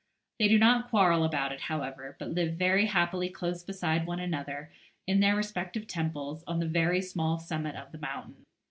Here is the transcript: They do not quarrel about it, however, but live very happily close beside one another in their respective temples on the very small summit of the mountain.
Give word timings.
They 0.39 0.47
do 0.47 0.57
not 0.57 0.89
quarrel 0.89 1.23
about 1.23 1.51
it, 1.51 1.59
however, 1.61 2.15
but 2.17 2.31
live 2.33 2.55
very 2.55 2.87
happily 2.87 3.29
close 3.29 3.61
beside 3.61 4.07
one 4.07 4.19
another 4.19 4.71
in 5.05 5.19
their 5.19 5.35
respective 5.35 5.85
temples 5.85 6.43
on 6.47 6.57
the 6.57 6.65
very 6.65 7.03
small 7.03 7.37
summit 7.37 7.75
of 7.75 7.91
the 7.91 7.99
mountain. 7.99 8.47